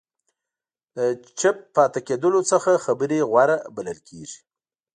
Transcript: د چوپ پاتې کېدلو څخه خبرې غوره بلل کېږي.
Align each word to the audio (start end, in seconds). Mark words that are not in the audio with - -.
د 0.95 0.97
چوپ 1.39 1.57
پاتې 1.75 1.99
کېدلو 2.07 2.41
څخه 2.51 2.71
خبرې 2.85 3.19
غوره 3.29 3.57
بلل 3.75 3.99
کېږي. 4.07 4.39